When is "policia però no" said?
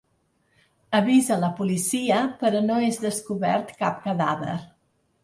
1.59-2.79